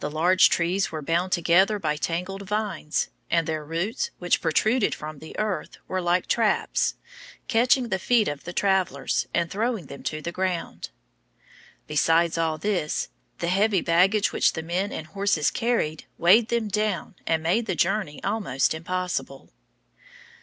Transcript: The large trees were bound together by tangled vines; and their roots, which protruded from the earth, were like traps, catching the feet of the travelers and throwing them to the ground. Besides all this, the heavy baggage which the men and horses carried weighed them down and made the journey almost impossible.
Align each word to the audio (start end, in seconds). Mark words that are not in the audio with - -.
The 0.00 0.10
large 0.10 0.50
trees 0.50 0.92
were 0.92 1.00
bound 1.00 1.32
together 1.32 1.78
by 1.78 1.96
tangled 1.96 2.42
vines; 2.46 3.08
and 3.30 3.46
their 3.48 3.64
roots, 3.64 4.10
which 4.18 4.42
protruded 4.42 4.94
from 4.94 5.20
the 5.20 5.34
earth, 5.38 5.78
were 5.88 6.02
like 6.02 6.26
traps, 6.26 6.96
catching 7.48 7.88
the 7.88 7.98
feet 7.98 8.28
of 8.28 8.44
the 8.44 8.52
travelers 8.52 9.26
and 9.32 9.50
throwing 9.50 9.86
them 9.86 10.02
to 10.02 10.20
the 10.20 10.32
ground. 10.32 10.90
Besides 11.86 12.36
all 12.36 12.58
this, 12.58 13.08
the 13.38 13.48
heavy 13.48 13.80
baggage 13.80 14.34
which 14.34 14.52
the 14.52 14.62
men 14.62 14.92
and 14.92 15.06
horses 15.06 15.50
carried 15.50 16.04
weighed 16.18 16.48
them 16.50 16.68
down 16.68 17.14
and 17.26 17.42
made 17.42 17.64
the 17.64 17.74
journey 17.74 18.22
almost 18.22 18.74
impossible. 18.74 19.48